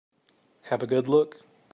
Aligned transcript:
Have 0.63 0.81
a 0.81 0.87
good 0.87 1.07
look. 1.07 1.41